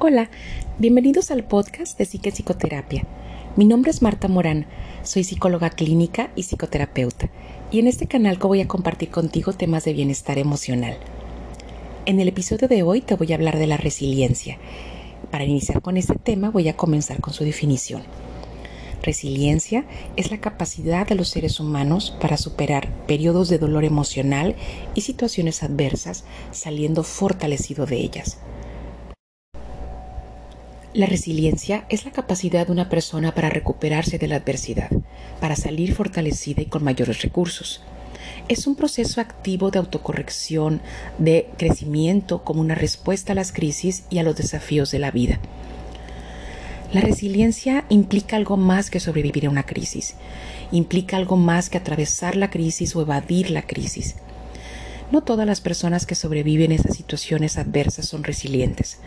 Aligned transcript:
Hola, 0.00 0.28
bienvenidos 0.78 1.30
al 1.30 1.44
podcast 1.44 1.96
de 1.96 2.04
Psique 2.04 2.32
Psicoterapia. 2.32 3.04
Mi 3.54 3.64
nombre 3.64 3.92
es 3.92 4.02
Marta 4.02 4.26
Morán, 4.26 4.66
soy 5.04 5.22
psicóloga 5.22 5.70
clínica 5.70 6.30
y 6.34 6.42
psicoterapeuta, 6.42 7.30
y 7.70 7.78
en 7.78 7.86
este 7.86 8.08
canal 8.08 8.36
voy 8.38 8.60
a 8.60 8.66
compartir 8.66 9.10
contigo 9.10 9.52
temas 9.52 9.84
de 9.84 9.92
bienestar 9.92 10.36
emocional. 10.38 10.96
En 12.06 12.18
el 12.18 12.26
episodio 12.26 12.66
de 12.66 12.82
hoy 12.82 13.02
te 13.02 13.14
voy 13.14 13.30
a 13.30 13.36
hablar 13.36 13.56
de 13.56 13.68
la 13.68 13.76
resiliencia. 13.76 14.58
Para 15.30 15.44
iniciar 15.44 15.80
con 15.80 15.96
este 15.96 16.16
tema 16.16 16.50
voy 16.50 16.68
a 16.68 16.76
comenzar 16.76 17.20
con 17.20 17.32
su 17.32 17.44
definición. 17.44 18.02
Resiliencia 19.00 19.84
es 20.16 20.32
la 20.32 20.38
capacidad 20.38 21.06
de 21.06 21.14
los 21.14 21.28
seres 21.28 21.60
humanos 21.60 22.14
para 22.20 22.36
superar 22.36 22.88
periodos 23.06 23.48
de 23.48 23.58
dolor 23.58 23.84
emocional 23.84 24.56
y 24.96 25.02
situaciones 25.02 25.62
adversas 25.62 26.24
saliendo 26.50 27.04
fortalecido 27.04 27.86
de 27.86 27.98
ellas. 27.98 28.38
La 30.94 31.06
resiliencia 31.06 31.86
es 31.88 32.04
la 32.04 32.12
capacidad 32.12 32.66
de 32.66 32.72
una 32.72 32.88
persona 32.88 33.34
para 33.34 33.50
recuperarse 33.50 34.16
de 34.16 34.28
la 34.28 34.36
adversidad, 34.36 34.90
para 35.40 35.56
salir 35.56 35.92
fortalecida 35.92 36.62
y 36.62 36.66
con 36.66 36.84
mayores 36.84 37.20
recursos. 37.22 37.82
Es 38.46 38.68
un 38.68 38.76
proceso 38.76 39.20
activo 39.20 39.72
de 39.72 39.80
autocorrección, 39.80 40.80
de 41.18 41.48
crecimiento 41.58 42.44
como 42.44 42.60
una 42.60 42.76
respuesta 42.76 43.32
a 43.32 43.34
las 43.34 43.50
crisis 43.50 44.04
y 44.08 44.18
a 44.18 44.22
los 44.22 44.36
desafíos 44.36 44.92
de 44.92 45.00
la 45.00 45.10
vida. 45.10 45.40
La 46.92 47.00
resiliencia 47.00 47.86
implica 47.88 48.36
algo 48.36 48.56
más 48.56 48.88
que 48.88 49.00
sobrevivir 49.00 49.46
a 49.46 49.50
una 49.50 49.66
crisis, 49.66 50.14
implica 50.70 51.16
algo 51.16 51.36
más 51.36 51.70
que 51.70 51.78
atravesar 51.78 52.36
la 52.36 52.50
crisis 52.50 52.94
o 52.94 53.02
evadir 53.02 53.50
la 53.50 53.62
crisis. 53.62 54.14
No 55.10 55.24
todas 55.24 55.44
las 55.44 55.60
personas 55.60 56.06
que 56.06 56.14
sobreviven 56.14 56.70
a 56.70 56.76
esas 56.76 56.96
situaciones 56.96 57.58
adversas 57.58 58.06
son 58.06 58.22
resilientes. 58.22 59.00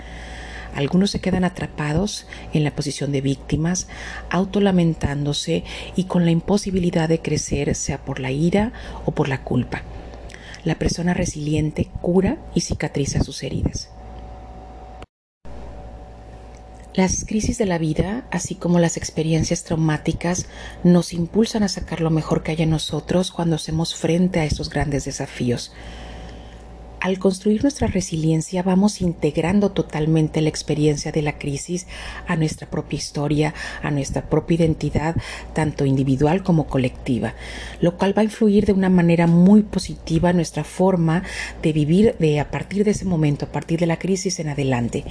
Algunos 0.76 1.12
se 1.12 1.20
quedan 1.20 1.44
atrapados 1.44 2.28
en 2.54 2.64
la 2.64 2.72
posición 2.72 3.12
de 3.12 3.22
víctimas, 3.22 3.88
autolamentándose 4.30 5.64
y 5.96 6.06
con 6.06 6.26
la 6.26 6.32
imposibilidad 6.32 7.10
de 7.10 7.22
crecer, 7.22 7.74
sea 7.76 8.04
por 8.04 8.20
la 8.20 8.32
ira 8.32 8.74
o 9.06 9.12
por 9.12 9.30
la 9.30 9.44
culpa. 9.44 9.82
La 10.64 10.76
persona 10.76 11.14
resiliente 11.14 11.90
cura 12.02 12.38
y 12.54 12.62
cicatriza 12.62 13.24
sus 13.24 13.44
heridas. 13.44 13.90
Las 16.94 17.26
crisis 17.26 17.60
de 17.60 17.68
la 17.68 17.78
vida, 17.78 18.26
así 18.32 18.56
como 18.56 18.80
las 18.80 18.98
experiencias 18.98 19.64
traumáticas, 19.64 20.48
nos 20.84 21.14
impulsan 21.14 21.62
a 21.62 21.68
sacar 21.68 22.02
lo 22.02 22.10
mejor 22.10 22.42
que 22.42 22.52
hay 22.52 22.64
en 22.64 22.72
nosotros 22.72 23.32
cuando 23.32 23.56
hacemos 23.56 23.94
frente 23.94 24.40
a 24.40 24.46
estos 24.46 24.72
grandes 24.72 25.06
desafíos 25.06 25.72
al 27.00 27.20
construir 27.20 27.62
nuestra 27.64 27.88
resiliencia 27.88 28.64
vamos 28.64 29.02
integrando 29.02 29.72
totalmente 29.72 30.42
la 30.42 30.50
experiencia 30.50 31.12
de 31.12 31.22
la 31.22 31.38
crisis 31.38 31.88
a 32.28 32.36
nuestra 32.36 32.70
propia 32.70 32.98
historia, 32.98 33.54
a 33.82 33.92
nuestra 33.92 34.24
propia 34.24 34.56
identidad, 34.56 35.16
tanto 35.54 35.86
individual 35.86 36.44
como 36.44 36.68
colectiva, 36.68 37.34
lo 37.82 37.98
cual 37.98 38.18
va 38.18 38.22
a 38.22 38.26
influir 38.26 38.66
de 38.66 38.74
una 38.74 38.90
manera 38.90 39.28
muy 39.28 39.62
positiva 39.62 40.34
nuestra 40.34 40.64
forma 40.64 41.24
de 41.62 41.74
vivir 41.74 42.16
de 42.20 42.40
a 42.40 42.52
partir 42.52 42.84
de 42.84 42.92
ese 42.92 43.06
momento, 43.06 43.46
a 43.46 43.52
partir 43.52 43.80
de 43.80 43.88
la 43.88 44.00
crisis 44.00 44.40
en 44.40 44.50
adelante 44.50 45.04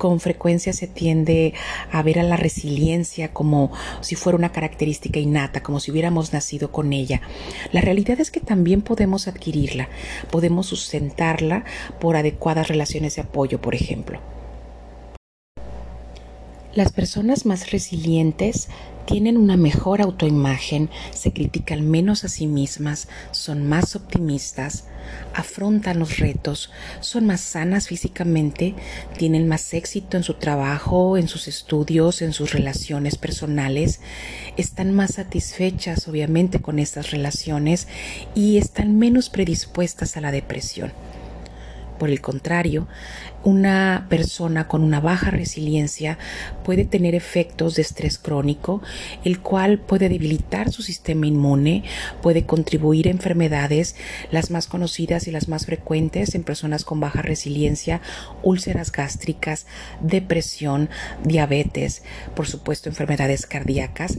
con 0.00 0.18
frecuencia 0.18 0.72
se 0.72 0.86
tiende 0.86 1.52
a 1.92 2.02
ver 2.02 2.18
a 2.18 2.22
la 2.22 2.38
resiliencia 2.38 3.34
como 3.34 3.70
si 4.00 4.14
fuera 4.14 4.38
una 4.38 4.50
característica 4.50 5.20
innata, 5.20 5.62
como 5.62 5.78
si 5.78 5.90
hubiéramos 5.90 6.32
nacido 6.32 6.72
con 6.72 6.94
ella. 6.94 7.20
La 7.70 7.82
realidad 7.82 8.18
es 8.18 8.30
que 8.30 8.40
también 8.40 8.80
podemos 8.80 9.28
adquirirla, 9.28 9.90
podemos 10.30 10.68
sustentarla 10.68 11.66
por 12.00 12.16
adecuadas 12.16 12.68
relaciones 12.68 13.16
de 13.16 13.22
apoyo, 13.22 13.60
por 13.60 13.74
ejemplo. 13.74 14.20
Las 16.72 16.92
personas 16.92 17.44
más 17.44 17.70
resilientes 17.70 18.68
tienen 19.10 19.36
una 19.36 19.56
mejor 19.56 20.00
autoimagen, 20.00 20.88
se 21.12 21.32
critican 21.32 21.90
menos 21.90 22.22
a 22.22 22.28
sí 22.28 22.46
mismas, 22.46 23.08
son 23.32 23.66
más 23.66 23.96
optimistas, 23.96 24.84
afrontan 25.34 25.98
los 25.98 26.18
retos, 26.18 26.70
son 27.00 27.26
más 27.26 27.40
sanas 27.40 27.88
físicamente, 27.88 28.76
tienen 29.18 29.48
más 29.48 29.74
éxito 29.74 30.16
en 30.16 30.22
su 30.22 30.34
trabajo, 30.34 31.16
en 31.16 31.26
sus 31.26 31.48
estudios, 31.48 32.22
en 32.22 32.32
sus 32.32 32.52
relaciones 32.52 33.18
personales, 33.18 34.00
están 34.56 34.94
más 34.94 35.14
satisfechas 35.14 36.06
obviamente 36.06 36.60
con 36.60 36.78
estas 36.78 37.10
relaciones 37.10 37.88
y 38.36 38.58
están 38.58 38.96
menos 38.96 39.28
predispuestas 39.28 40.16
a 40.16 40.20
la 40.20 40.30
depresión. 40.30 40.92
Por 42.00 42.08
el 42.08 42.22
contrario, 42.22 42.88
una 43.44 44.06
persona 44.08 44.66
con 44.66 44.82
una 44.82 45.00
baja 45.00 45.30
resiliencia 45.30 46.16
puede 46.64 46.86
tener 46.86 47.14
efectos 47.14 47.74
de 47.74 47.82
estrés 47.82 48.16
crónico, 48.16 48.80
el 49.22 49.40
cual 49.40 49.78
puede 49.78 50.08
debilitar 50.08 50.72
su 50.72 50.80
sistema 50.80 51.26
inmune, 51.26 51.84
puede 52.22 52.46
contribuir 52.46 53.06
a 53.06 53.10
enfermedades, 53.10 53.96
las 54.30 54.50
más 54.50 54.66
conocidas 54.66 55.28
y 55.28 55.30
las 55.30 55.48
más 55.48 55.66
frecuentes 55.66 56.34
en 56.34 56.42
personas 56.42 56.86
con 56.86 57.00
baja 57.00 57.20
resiliencia, 57.20 58.00
úlceras 58.42 58.92
gástricas, 58.92 59.66
depresión, 60.00 60.88
diabetes, 61.22 62.02
por 62.34 62.46
supuesto 62.46 62.88
enfermedades 62.88 63.44
cardíacas 63.44 64.16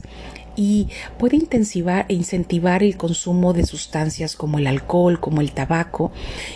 y 0.56 0.88
puede 1.18 1.36
intensivar 1.36 2.06
e 2.08 2.14
incentivar 2.14 2.82
el 2.82 2.96
consumo 2.96 3.52
de 3.52 3.64
sustancias 3.64 4.36
como 4.36 4.58
el 4.58 4.66
alcohol, 4.66 5.20
como 5.20 5.40
el 5.40 5.52
tabaco 5.52 6.12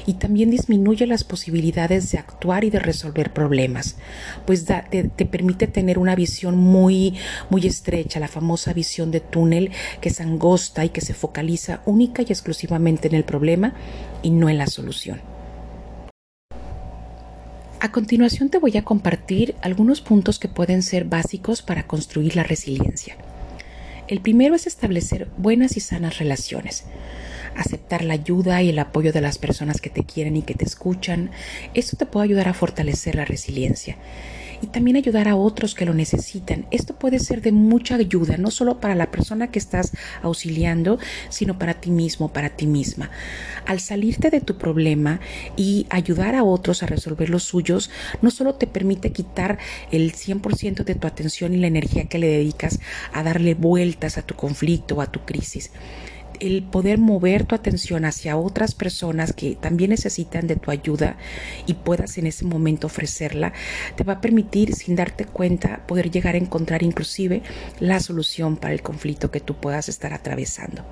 y 0.06 0.14
también 0.14 0.50
disminuye 0.50 1.06
las 1.06 1.24
posibilidades 1.24 2.10
de 2.10 2.18
actuar 2.18 2.64
y 2.64 2.70
de 2.70 2.78
resolver 2.78 3.32
problemas, 3.32 3.96
pues 4.44 4.64
te, 4.64 5.04
te, 5.04 5.26
permite 5.26 5.66
tener 5.66 5.98
una 5.98 6.14
visión 6.14 6.56
muy 6.56 7.14
muy 7.50 7.66
estrecha, 7.66 8.20
la 8.20 8.28
famosa 8.28 8.72
visión 8.72 9.10
de 9.10 9.20
túnel 9.20 9.70
que 10.00 10.10
es 10.10 10.20
angosta 10.20 10.84
y 10.84 10.90
que 10.90 11.00
se 11.00 11.14
focaliza 11.14 11.82
única 11.86 12.22
y 12.22 12.26
exclusivamente 12.26 13.08
en 13.08 13.14
el 13.14 13.24
problema 13.24 13.74
y 14.22 14.30
no 14.30 14.48
en 14.48 14.58
la 14.58 14.66
solución. 14.66 15.20
A 17.78 17.92
continuación 17.92 18.48
te 18.48 18.58
voy 18.58 18.76
a 18.76 18.84
compartir 18.84 19.54
algunos 19.60 20.00
puntos 20.00 20.38
que 20.38 20.48
pueden 20.48 20.82
ser 20.82 21.04
básicos 21.04 21.62
para 21.62 21.86
construir 21.86 22.34
la 22.34 22.42
resiliencia. 22.42 23.16
El 24.08 24.20
primero 24.20 24.54
es 24.54 24.66
establecer 24.66 25.28
buenas 25.36 25.76
y 25.76 25.80
sanas 25.80 26.18
relaciones. 26.18 26.84
Aceptar 27.56 28.04
la 28.04 28.14
ayuda 28.14 28.62
y 28.62 28.68
el 28.68 28.78
apoyo 28.78 29.12
de 29.12 29.20
las 29.20 29.38
personas 29.38 29.80
que 29.80 29.90
te 29.90 30.04
quieren 30.04 30.36
y 30.36 30.42
que 30.42 30.54
te 30.54 30.64
escuchan. 30.64 31.30
Esto 31.74 31.96
te 31.96 32.06
puede 32.06 32.24
ayudar 32.24 32.48
a 32.48 32.54
fortalecer 32.54 33.16
la 33.16 33.24
resiliencia 33.24 33.96
y 34.60 34.68
también 34.68 34.96
ayudar 34.96 35.28
a 35.28 35.36
otros 35.36 35.74
que 35.74 35.84
lo 35.84 35.94
necesitan. 35.94 36.66
Esto 36.70 36.94
puede 36.98 37.18
ser 37.18 37.42
de 37.42 37.52
mucha 37.52 37.96
ayuda, 37.96 38.36
no 38.36 38.50
solo 38.50 38.80
para 38.80 38.94
la 38.94 39.10
persona 39.10 39.50
que 39.50 39.58
estás 39.58 39.92
auxiliando, 40.22 40.98
sino 41.28 41.58
para 41.58 41.74
ti 41.74 41.90
mismo, 41.90 42.32
para 42.32 42.50
ti 42.50 42.66
misma. 42.66 43.10
Al 43.66 43.80
salirte 43.80 44.30
de 44.30 44.40
tu 44.40 44.58
problema 44.58 45.20
y 45.56 45.86
ayudar 45.90 46.34
a 46.34 46.44
otros 46.44 46.82
a 46.82 46.86
resolver 46.86 47.30
los 47.30 47.42
suyos, 47.42 47.90
no 48.22 48.30
solo 48.30 48.54
te 48.54 48.66
permite 48.66 49.12
quitar 49.12 49.58
el 49.90 50.12
100% 50.12 50.84
de 50.84 50.94
tu 50.94 51.06
atención 51.06 51.54
y 51.54 51.58
la 51.58 51.66
energía 51.66 52.06
que 52.06 52.18
le 52.18 52.28
dedicas 52.28 52.80
a 53.12 53.22
darle 53.22 53.54
vueltas 53.54 54.18
a 54.18 54.22
tu 54.22 54.34
conflicto 54.34 54.96
o 54.96 55.00
a 55.00 55.10
tu 55.10 55.20
crisis, 55.20 55.70
el 56.41 56.62
poder 56.62 56.98
mover 56.98 57.44
tu 57.44 57.54
atención 57.54 58.04
hacia 58.04 58.36
otras 58.36 58.74
personas 58.74 59.32
que 59.32 59.56
también 59.56 59.91
necesitan 59.91 60.47
de 60.47 60.56
tu 60.56 60.70
ayuda 60.70 61.16
y 61.66 61.74
puedas 61.74 62.19
en 62.19 62.26
ese 62.26 62.44
momento 62.44 62.86
ofrecerla, 62.86 63.52
te 63.97 64.04
va 64.04 64.14
a 64.14 64.20
permitir, 64.20 64.74
sin 64.74 64.97
darte 64.97 65.24
cuenta, 65.24 65.86
poder 65.86 66.10
llegar 66.10 66.34
a 66.34 66.38
encontrar 66.38 66.82
inclusive 66.82 67.42
la 67.80 68.00
solución 68.00 68.56
para 68.56 68.74
el 68.74 68.82
conflicto 68.82 69.30
que 69.30 69.41
tú 69.41 69.56
puedas 69.56 69.88
estar 69.88 70.12
atravesando. 70.12 70.84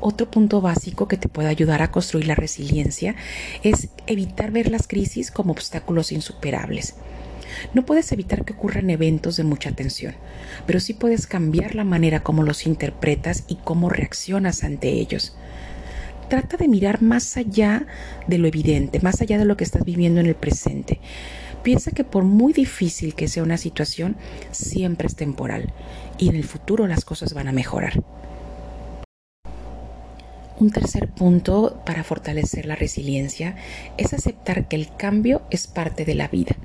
Otro 0.00 0.28
punto 0.28 0.60
básico 0.60 1.06
que 1.06 1.16
te 1.16 1.28
puede 1.28 1.48
ayudar 1.48 1.80
a 1.80 1.92
construir 1.92 2.26
la 2.26 2.34
resiliencia 2.34 3.14
es 3.62 3.88
evitar 4.08 4.50
ver 4.50 4.68
las 4.68 4.88
crisis 4.88 5.30
como 5.30 5.52
obstáculos 5.52 6.10
insuperables. 6.10 6.96
No 7.74 7.84
puedes 7.84 8.10
evitar 8.12 8.44
que 8.44 8.52
ocurran 8.52 8.90
eventos 8.90 9.36
de 9.36 9.44
mucha 9.44 9.72
tensión, 9.72 10.14
pero 10.66 10.80
sí 10.80 10.94
puedes 10.94 11.26
cambiar 11.26 11.74
la 11.74 11.84
manera 11.84 12.22
como 12.22 12.42
los 12.42 12.66
interpretas 12.66 13.44
y 13.48 13.56
cómo 13.56 13.88
reaccionas 13.88 14.64
ante 14.64 14.88
ellos. 14.88 15.36
Trata 16.28 16.56
de 16.56 16.68
mirar 16.68 17.02
más 17.02 17.36
allá 17.36 17.86
de 18.26 18.38
lo 18.38 18.48
evidente, 18.48 19.00
más 19.00 19.20
allá 19.20 19.38
de 19.38 19.44
lo 19.44 19.56
que 19.56 19.64
estás 19.64 19.84
viviendo 19.84 20.20
en 20.20 20.26
el 20.26 20.34
presente. 20.34 20.98
Piensa 21.62 21.90
que 21.90 22.04
por 22.04 22.24
muy 22.24 22.52
difícil 22.52 23.14
que 23.14 23.28
sea 23.28 23.42
una 23.42 23.58
situación, 23.58 24.16
siempre 24.50 25.06
es 25.06 25.14
temporal 25.14 25.72
y 26.18 26.28
en 26.28 26.36
el 26.36 26.44
futuro 26.44 26.86
las 26.86 27.04
cosas 27.04 27.34
van 27.34 27.48
a 27.48 27.52
mejorar. 27.52 28.02
Un 30.58 30.70
tercer 30.70 31.08
punto 31.08 31.82
para 31.84 32.04
fortalecer 32.04 32.66
la 32.66 32.76
resiliencia 32.76 33.56
es 33.96 34.12
aceptar 34.12 34.68
que 34.68 34.76
el 34.76 34.88
cambio 34.96 35.42
es 35.50 35.66
parte 35.66 36.04
de 36.04 36.14
la 36.14 36.28
vida 36.28 36.56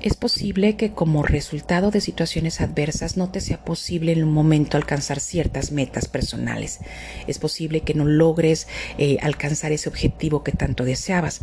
Es 0.00 0.14
posible 0.14 0.76
que 0.76 0.92
como 0.92 1.24
resultado 1.24 1.90
de 1.90 2.00
situaciones 2.00 2.60
adversas 2.60 3.16
no 3.16 3.30
te 3.30 3.40
sea 3.40 3.64
posible 3.64 4.12
en 4.12 4.22
un 4.22 4.32
momento 4.32 4.76
alcanzar 4.76 5.18
ciertas 5.18 5.72
metas 5.72 6.06
personales. 6.06 6.78
Es 7.26 7.40
posible 7.40 7.80
que 7.80 7.94
no 7.94 8.04
logres 8.04 8.68
eh, 8.96 9.18
alcanzar 9.22 9.72
ese 9.72 9.88
objetivo 9.88 10.44
que 10.44 10.52
tanto 10.52 10.84
deseabas. 10.84 11.40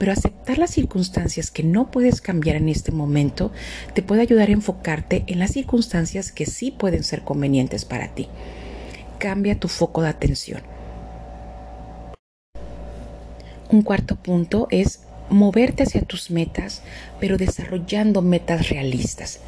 Pero 0.00 0.10
aceptar 0.10 0.58
las 0.58 0.70
circunstancias 0.70 1.52
que 1.52 1.62
no 1.62 1.92
puedes 1.92 2.20
cambiar 2.20 2.56
en 2.56 2.68
este 2.68 2.90
momento 2.90 3.52
te 3.94 4.02
puede 4.02 4.22
ayudar 4.22 4.48
a 4.48 4.52
enfocarte 4.52 5.22
en 5.28 5.38
las 5.38 5.52
circunstancias 5.52 6.32
que 6.32 6.46
sí 6.46 6.72
pueden 6.72 7.04
ser 7.04 7.22
convenientes 7.22 7.84
para 7.84 8.08
ti. 8.08 8.28
Cambia 9.18 9.60
tu 9.60 9.68
foco 9.68 10.02
de 10.02 10.08
atención. 10.08 10.62
Un 13.70 13.82
cuarto 13.82 14.16
punto 14.16 14.66
es 14.70 15.02
moverte 15.32 15.82
hacia 15.82 16.02
tus 16.02 16.30
metas, 16.30 16.82
pero 17.20 17.36
desarrollando 17.36 18.22
metas 18.22 18.68
realistas 18.68 19.40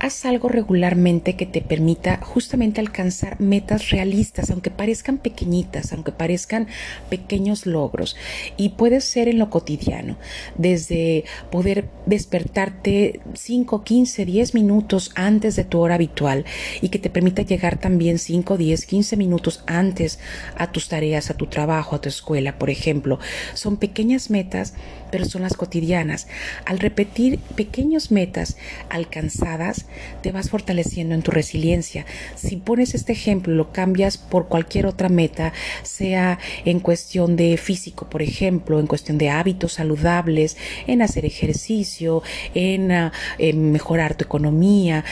haz 0.00 0.24
algo 0.24 0.48
regularmente 0.48 1.36
que 1.36 1.46
te 1.46 1.60
permita 1.60 2.20
justamente 2.22 2.80
alcanzar 2.80 3.40
metas 3.40 3.90
realistas, 3.90 4.50
aunque 4.50 4.70
parezcan 4.70 5.18
pequeñitas, 5.18 5.92
aunque 5.92 6.12
parezcan 6.12 6.68
pequeños 7.10 7.66
logros. 7.66 8.16
Y 8.56 8.70
puede 8.70 9.00
ser 9.00 9.28
en 9.28 9.38
lo 9.38 9.50
cotidiano, 9.50 10.16
desde 10.56 11.24
poder 11.50 11.88
despertarte 12.06 13.20
5, 13.34 13.84
15, 13.84 14.24
10 14.24 14.54
minutos 14.54 15.10
antes 15.14 15.56
de 15.56 15.64
tu 15.64 15.80
hora 15.80 15.96
habitual 15.96 16.44
y 16.80 16.88
que 16.88 16.98
te 16.98 17.10
permita 17.10 17.42
llegar 17.42 17.78
también 17.78 18.18
5, 18.18 18.56
10, 18.56 18.86
15 18.86 19.16
minutos 19.16 19.62
antes 19.66 20.18
a 20.56 20.70
tus 20.70 20.88
tareas, 20.88 21.30
a 21.30 21.34
tu 21.34 21.46
trabajo, 21.46 21.96
a 21.96 22.00
tu 22.00 22.08
escuela, 22.08 22.58
por 22.58 22.70
ejemplo. 22.70 23.18
Son 23.54 23.76
pequeñas 23.76 24.30
metas, 24.30 24.74
pero 25.10 25.24
son 25.24 25.42
las 25.42 25.54
cotidianas. 25.54 26.28
Al 26.64 26.78
repetir 26.78 27.38
pequeñas 27.56 28.10
metas 28.10 28.56
alcanzadas, 28.88 29.87
te 30.22 30.32
vas 30.32 30.50
fortaleciendo 30.50 31.14
en 31.14 31.22
tu 31.22 31.30
resiliencia. 31.30 32.06
Si 32.34 32.56
pones 32.56 32.94
este 32.94 33.12
ejemplo, 33.12 33.54
lo 33.54 33.72
cambias 33.72 34.18
por 34.18 34.48
cualquier 34.48 34.86
otra 34.86 35.08
meta, 35.08 35.52
sea 35.82 36.38
en 36.64 36.80
cuestión 36.80 37.36
de 37.36 37.56
físico, 37.56 38.08
por 38.08 38.22
ejemplo, 38.22 38.80
en 38.80 38.86
cuestión 38.86 39.18
de 39.18 39.30
hábitos 39.30 39.74
saludables, 39.74 40.56
en 40.86 41.02
hacer 41.02 41.24
ejercicio, 41.24 42.22
en, 42.54 42.92
ah, 42.92 43.12
mejorar 43.38 44.14
tu 44.14 44.24
economía, 44.24 45.04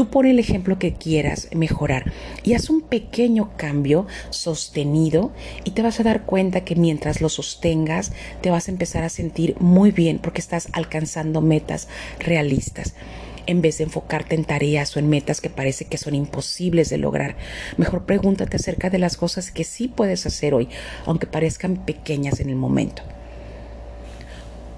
Tú 0.00 0.08
pon 0.08 0.24
el 0.24 0.38
ejemplo 0.38 0.78
que 0.78 0.94
quieras 0.94 1.48
mejorar 1.54 2.10
y 2.42 2.54
haz 2.54 2.70
un 2.70 2.80
pequeño 2.80 3.50
cambio 3.58 4.06
sostenido 4.30 5.30
y 5.64 5.72
te 5.72 5.82
vas 5.82 6.00
a 6.00 6.04
dar 6.04 6.22
cuenta 6.22 6.64
que 6.64 6.74
mientras 6.74 7.20
lo 7.20 7.28
sostengas 7.28 8.12
te 8.40 8.48
vas 8.48 8.68
a 8.68 8.70
empezar 8.70 9.04
a 9.04 9.10
sentir 9.10 9.56
muy 9.60 9.90
bien 9.90 10.18
porque 10.18 10.40
estás 10.40 10.68
alcanzando 10.72 11.42
metas 11.42 11.86
realistas 12.18 12.94
en 13.46 13.62
vez 13.62 13.78
de 13.78 13.84
enfocarte 13.84 14.34
en 14.34 14.44
tareas 14.44 14.96
o 14.96 14.98
en 14.98 15.08
metas 15.08 15.40
que 15.40 15.50
parece 15.50 15.84
que 15.84 15.98
son 15.98 16.14
imposibles 16.14 16.90
de 16.90 16.98
lograr. 16.98 17.36
Mejor 17.76 18.04
pregúntate 18.04 18.56
acerca 18.56 18.90
de 18.90 18.98
las 18.98 19.16
cosas 19.16 19.50
que 19.50 19.64
sí 19.64 19.88
puedes 19.88 20.26
hacer 20.26 20.54
hoy, 20.54 20.68
aunque 21.06 21.26
parezcan 21.26 21.84
pequeñas 21.84 22.40
en 22.40 22.50
el 22.50 22.56
momento. 22.56 23.02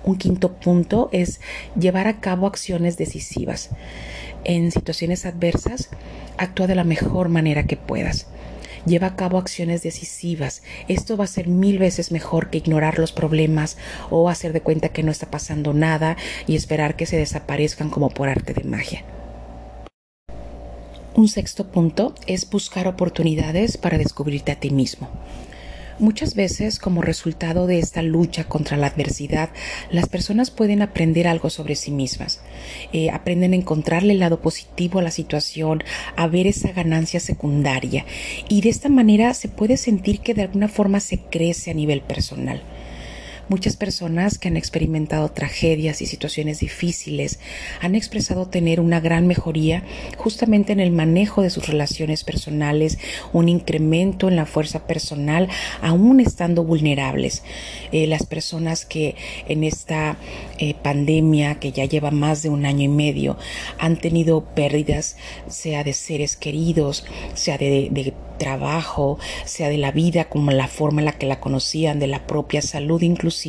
Un 0.04 0.16
quinto 0.16 0.52
punto 0.54 1.08
es 1.12 1.40
llevar 1.78 2.08
a 2.08 2.20
cabo 2.20 2.46
acciones 2.46 2.96
decisivas. 2.96 3.70
En 4.44 4.72
situaciones 4.72 5.26
adversas, 5.26 5.90
actúa 6.36 6.66
de 6.66 6.74
la 6.74 6.84
mejor 6.84 7.28
manera 7.28 7.64
que 7.64 7.76
puedas 7.76 8.26
lleva 8.86 9.08
a 9.08 9.16
cabo 9.16 9.38
acciones 9.38 9.82
decisivas. 9.82 10.62
Esto 10.88 11.16
va 11.16 11.24
a 11.24 11.28
ser 11.28 11.48
mil 11.48 11.78
veces 11.78 12.12
mejor 12.12 12.50
que 12.50 12.58
ignorar 12.58 12.98
los 12.98 13.12
problemas 13.12 13.76
o 14.10 14.28
hacer 14.28 14.52
de 14.52 14.60
cuenta 14.60 14.90
que 14.90 15.02
no 15.02 15.10
está 15.10 15.30
pasando 15.30 15.72
nada 15.72 16.16
y 16.46 16.56
esperar 16.56 16.96
que 16.96 17.06
se 17.06 17.16
desaparezcan 17.16 17.90
como 17.90 18.10
por 18.10 18.28
arte 18.28 18.54
de 18.54 18.64
magia. 18.64 19.04
Un 21.14 21.28
sexto 21.28 21.70
punto 21.70 22.14
es 22.26 22.48
buscar 22.48 22.88
oportunidades 22.88 23.76
para 23.76 23.98
descubrirte 23.98 24.50
a 24.50 24.58
ti 24.58 24.70
mismo. 24.70 25.08
Muchas 26.02 26.34
veces, 26.34 26.80
como 26.80 27.00
resultado 27.00 27.68
de 27.68 27.78
esta 27.78 28.02
lucha 28.02 28.42
contra 28.42 28.76
la 28.76 28.88
adversidad, 28.88 29.50
las 29.88 30.08
personas 30.08 30.50
pueden 30.50 30.82
aprender 30.82 31.28
algo 31.28 31.48
sobre 31.48 31.76
sí 31.76 31.92
mismas. 31.92 32.40
Eh, 32.92 33.10
aprenden 33.10 33.52
a 33.52 33.56
encontrarle 33.56 34.14
el 34.14 34.18
lado 34.18 34.40
positivo 34.40 34.98
a 34.98 35.02
la 35.02 35.12
situación, 35.12 35.84
a 36.16 36.26
ver 36.26 36.48
esa 36.48 36.72
ganancia 36.72 37.20
secundaria. 37.20 38.04
Y 38.48 38.62
de 38.62 38.70
esta 38.70 38.88
manera 38.88 39.32
se 39.32 39.46
puede 39.46 39.76
sentir 39.76 40.18
que 40.18 40.34
de 40.34 40.42
alguna 40.42 40.66
forma 40.66 40.98
se 40.98 41.20
crece 41.20 41.70
a 41.70 41.74
nivel 41.74 42.00
personal. 42.00 42.64
Muchas 43.52 43.76
personas 43.76 44.38
que 44.38 44.48
han 44.48 44.56
experimentado 44.56 45.28
tragedias 45.28 46.00
y 46.00 46.06
situaciones 46.06 46.60
difíciles 46.60 47.38
han 47.82 47.94
expresado 47.94 48.48
tener 48.48 48.80
una 48.80 48.98
gran 48.98 49.26
mejoría 49.26 49.82
justamente 50.16 50.72
en 50.72 50.80
el 50.80 50.90
manejo 50.90 51.42
de 51.42 51.50
sus 51.50 51.66
relaciones 51.66 52.24
personales, 52.24 52.96
un 53.34 53.50
incremento 53.50 54.28
en 54.28 54.36
la 54.36 54.46
fuerza 54.46 54.86
personal, 54.86 55.50
aún 55.82 56.20
estando 56.20 56.64
vulnerables. 56.64 57.42
Eh, 57.92 58.06
las 58.06 58.24
personas 58.24 58.86
que 58.86 59.16
en 59.46 59.64
esta 59.64 60.16
eh, 60.56 60.72
pandemia, 60.72 61.56
que 61.56 61.72
ya 61.72 61.84
lleva 61.84 62.10
más 62.10 62.42
de 62.42 62.48
un 62.48 62.64
año 62.64 62.84
y 62.84 62.88
medio, 62.88 63.36
han 63.78 63.98
tenido 63.98 64.46
pérdidas, 64.54 65.18
sea 65.46 65.84
de 65.84 65.92
seres 65.92 66.38
queridos, 66.38 67.04
sea 67.34 67.58
de, 67.58 67.88
de 67.90 68.14
trabajo, 68.38 69.18
sea 69.44 69.68
de 69.68 69.78
la 69.78 69.92
vida 69.92 70.24
como 70.24 70.50
la 70.50 70.66
forma 70.66 71.00
en 71.00 71.04
la 71.04 71.12
que 71.12 71.26
la 71.26 71.38
conocían, 71.38 72.00
de 72.00 72.06
la 72.06 72.26
propia 72.26 72.62
salud 72.62 73.02
inclusive, 73.02 73.41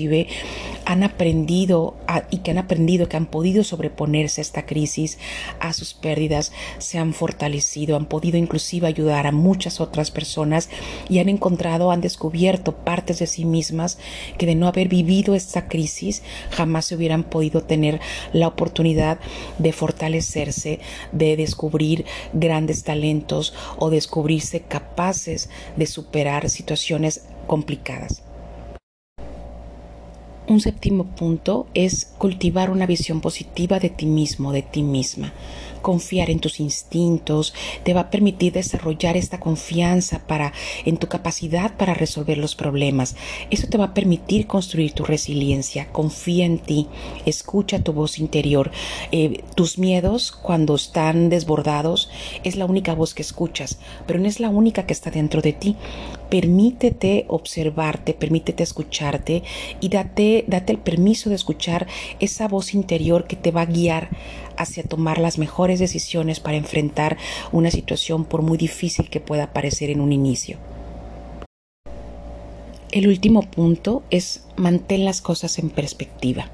han 0.85 1.03
aprendido 1.03 1.95
y 2.29 2.39
que 2.39 2.51
han 2.51 2.57
aprendido, 2.57 3.07
que 3.07 3.17
han 3.17 3.25
podido 3.25 3.63
sobreponerse 3.63 4.41
a 4.41 4.43
esta 4.43 4.65
crisis, 4.65 5.17
a 5.59 5.73
sus 5.73 5.93
pérdidas, 5.93 6.51
se 6.79 6.97
han 6.97 7.13
fortalecido, 7.13 7.95
han 7.95 8.05
podido 8.05 8.37
inclusive 8.37 8.87
ayudar 8.87 9.27
a 9.27 9.31
muchas 9.31 9.79
otras 9.79 10.11
personas 10.11 10.69
y 11.09 11.19
han 11.19 11.29
encontrado, 11.29 11.91
han 11.91 12.01
descubierto 12.01 12.75
partes 12.75 13.19
de 13.19 13.27
sí 13.27 13.45
mismas 13.45 13.97
que 14.37 14.45
de 14.45 14.55
no 14.55 14.67
haber 14.67 14.87
vivido 14.87 15.35
esta 15.35 15.67
crisis 15.67 16.23
jamás 16.49 16.85
se 16.85 16.95
hubieran 16.95 17.23
podido 17.23 17.61
tener 17.61 17.99
la 18.33 18.47
oportunidad 18.47 19.19
de 19.59 19.73
fortalecerse, 19.73 20.79
de 21.11 21.37
descubrir 21.37 22.05
grandes 22.33 22.83
talentos 22.83 23.53
o 23.77 23.89
descubrirse 23.89 24.61
capaces 24.61 25.49
de 25.77 25.85
superar 25.85 26.49
situaciones 26.49 27.25
complicadas. 27.47 28.23
Un 30.47 30.59
séptimo 30.59 31.05
punto 31.05 31.67
es 31.73 32.11
cultivar 32.17 32.69
una 32.69 32.85
visión 32.85 33.21
positiva 33.21 33.79
de 33.79 33.89
ti 33.89 34.05
mismo, 34.05 34.51
de 34.51 34.61
ti 34.61 34.83
misma 34.83 35.31
confiar 35.83 36.31
en 36.31 36.39
tus 36.39 36.59
instintos, 36.59 37.53
te 37.83 37.93
va 37.93 38.01
a 38.01 38.09
permitir 38.09 38.53
desarrollar 38.53 39.15
esta 39.15 39.39
confianza 39.39 40.25
para 40.25 40.53
en 40.85 40.97
tu 40.97 41.07
capacidad 41.07 41.77
para 41.77 41.93
resolver 41.93 42.39
los 42.39 42.55
problemas. 42.55 43.15
Eso 43.51 43.67
te 43.67 43.77
va 43.77 43.85
a 43.85 43.93
permitir 43.93 44.47
construir 44.47 44.93
tu 44.93 45.03
resiliencia. 45.03 45.89
Confía 45.91 46.45
en 46.45 46.57
ti, 46.57 46.87
escucha 47.27 47.83
tu 47.83 47.93
voz 47.93 48.17
interior. 48.17 48.71
Eh, 49.11 49.43
tus 49.53 49.77
miedos 49.77 50.31
cuando 50.31 50.73
están 50.73 51.29
desbordados 51.29 52.09
es 52.43 52.55
la 52.55 52.65
única 52.65 52.95
voz 52.95 53.13
que 53.13 53.21
escuchas, 53.21 53.77
pero 54.07 54.19
no 54.19 54.27
es 54.27 54.39
la 54.39 54.49
única 54.49 54.87
que 54.87 54.93
está 54.93 55.11
dentro 55.11 55.41
de 55.41 55.53
ti. 55.53 55.75
Permítete 56.29 57.25
observarte, 57.27 58.13
permítete 58.13 58.63
escucharte 58.63 59.43
y 59.79 59.89
date, 59.89 60.45
date 60.47 60.71
el 60.71 60.79
permiso 60.79 61.29
de 61.29 61.35
escuchar 61.35 61.85
esa 62.19 62.47
voz 62.47 62.73
interior 62.73 63.27
que 63.27 63.35
te 63.35 63.51
va 63.51 63.61
a 63.61 63.65
guiar 63.65 64.09
hacia 64.57 64.83
tomar 64.83 65.19
las 65.19 65.37
mejores 65.37 65.79
decisiones 65.79 66.39
para 66.39 66.57
enfrentar 66.57 67.17
una 67.51 67.71
situación 67.71 68.25
por 68.25 68.41
muy 68.41 68.57
difícil 68.57 69.09
que 69.09 69.19
pueda 69.19 69.53
parecer 69.53 69.89
en 69.89 70.01
un 70.01 70.11
inicio. 70.11 70.57
El 72.91 73.07
último 73.07 73.41
punto 73.41 74.03
es 74.11 74.45
mantén 74.55 75.03
las 75.05 75.21
cosas 75.21 75.57
en 75.57 75.69
perspectiva 75.69 76.49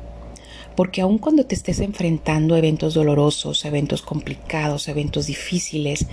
porque 0.75 1.01
aun 1.01 1.17
cuando 1.17 1.45
te 1.45 1.55
estés 1.55 1.79
enfrentando 1.79 2.55
a 2.55 2.57
eventos 2.57 2.93
dolorosos, 2.93 3.65
eventos 3.65 4.01
complicados, 4.01 4.87
eventos 4.87 5.27
difíciles, 5.27 6.07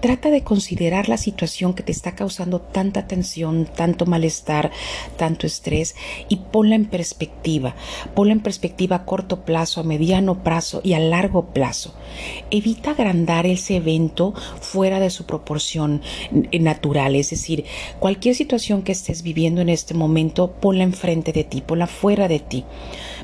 trata 0.00 0.30
de 0.30 0.42
considerar 0.42 1.08
la 1.08 1.16
situación 1.16 1.74
que 1.74 1.82
te 1.82 1.92
está 1.92 2.14
causando 2.14 2.60
tanta 2.60 3.06
tensión, 3.06 3.66
tanto 3.74 4.06
malestar, 4.06 4.70
tanto 5.16 5.46
estrés 5.46 5.94
y 6.28 6.36
ponla 6.36 6.74
en 6.74 6.86
perspectiva. 6.86 7.74
Ponla 8.14 8.32
en 8.32 8.40
perspectiva 8.40 8.96
a 8.96 9.04
corto 9.04 9.44
plazo, 9.44 9.80
a 9.80 9.84
mediano 9.84 10.42
plazo 10.42 10.80
y 10.84 10.94
a 10.94 10.98
largo 10.98 11.46
plazo. 11.46 11.94
Evita 12.50 12.90
agrandar 12.90 13.46
ese 13.46 13.76
evento 13.76 14.34
fuera 14.60 15.00
de 15.00 15.10
su 15.10 15.24
proporción 15.24 16.02
natural, 16.52 17.16
es 17.16 17.30
decir, 17.30 17.64
cualquier 17.98 18.34
situación 18.34 18.82
que 18.82 18.92
estés 18.92 19.22
viviendo 19.22 19.60
en 19.60 19.68
este 19.68 19.94
momento, 19.94 20.52
ponla 20.52 20.84
enfrente 20.84 21.32
de 21.32 21.44
ti, 21.44 21.60
ponla 21.60 21.86
fuera 21.86 22.28
de 22.28 22.38
ti 22.40 22.64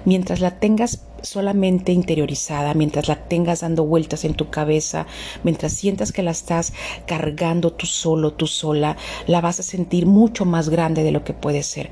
mientras 0.04 0.40
la 0.40 0.52
tengas 0.52 1.00
solamente 1.22 1.92
interiorizada, 1.92 2.74
mientras 2.74 3.08
la 3.08 3.16
tengas 3.16 3.60
dando 3.60 3.84
vueltas 3.84 4.24
en 4.24 4.34
tu 4.34 4.50
cabeza, 4.50 5.06
mientras 5.42 5.72
sientas 5.72 6.12
que 6.12 6.22
la 6.22 6.30
estás 6.30 6.72
cargando 7.06 7.72
tú 7.72 7.86
solo, 7.86 8.32
tú 8.32 8.46
sola, 8.46 8.96
la 9.26 9.40
vas 9.40 9.60
a 9.60 9.64
sentir 9.64 10.06
mucho 10.06 10.44
más 10.44 10.68
grande 10.68 11.02
de 11.02 11.12
lo 11.12 11.24
que 11.24 11.34
puede 11.34 11.62
ser. 11.62 11.90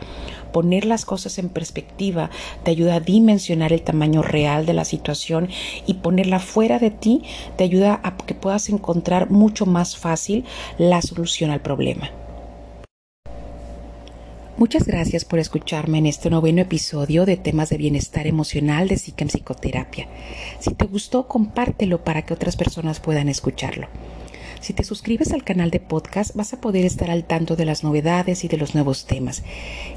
Poner 0.52 0.84
las 0.84 1.04
cosas 1.04 1.38
en 1.38 1.48
perspectiva 1.48 2.30
te 2.62 2.70
ayuda 2.70 2.96
a 2.96 3.00
dimensionar 3.00 3.72
el 3.72 3.82
tamaño 3.82 4.22
real 4.22 4.64
de 4.64 4.72
la 4.72 4.84
situación 4.84 5.48
y 5.86 5.94
ponerla 5.94 6.38
fuera 6.38 6.78
de 6.78 6.90
ti 6.90 7.22
te 7.56 7.64
ayuda 7.64 8.00
a 8.02 8.16
que 8.16 8.34
puedas 8.34 8.68
encontrar 8.68 9.30
mucho 9.30 9.66
más 9.66 9.96
fácil 9.96 10.44
la 10.78 11.02
solución 11.02 11.50
al 11.50 11.60
problema. 11.60 12.10
Muchas 14.58 14.86
gracias 14.86 15.26
por 15.26 15.38
escucharme 15.38 15.98
en 15.98 16.06
este 16.06 16.30
noveno 16.30 16.62
episodio 16.62 17.26
de 17.26 17.36
temas 17.36 17.68
de 17.68 17.76
bienestar 17.76 18.26
emocional 18.26 18.88
de 18.88 18.96
Psique 18.96 19.26
Psicoterapia. 19.26 20.08
Si 20.60 20.72
te 20.72 20.86
gustó, 20.86 21.28
compártelo 21.28 22.02
para 22.02 22.22
que 22.22 22.32
otras 22.32 22.56
personas 22.56 22.98
puedan 22.98 23.28
escucharlo. 23.28 23.86
Si 24.60 24.72
te 24.72 24.84
suscribes 24.84 25.32
al 25.32 25.44
canal 25.44 25.70
de 25.70 25.80
podcast 25.80 26.34
vas 26.34 26.52
a 26.52 26.60
poder 26.60 26.84
estar 26.84 27.10
al 27.10 27.24
tanto 27.24 27.56
de 27.56 27.64
las 27.64 27.84
novedades 27.84 28.44
y 28.44 28.48
de 28.48 28.56
los 28.56 28.74
nuevos 28.74 29.06
temas. 29.06 29.42